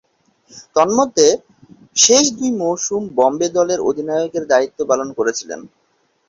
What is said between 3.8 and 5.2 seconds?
অধিনায়কের দায়িত্ব পালন